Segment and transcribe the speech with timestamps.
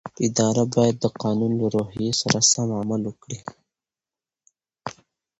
[0.27, 3.39] اداره باید د قانون له روحیې سره سم عمل وکړي.